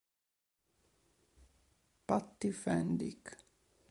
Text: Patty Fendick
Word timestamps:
Patty 2.07 2.49
Fendick 2.49 3.29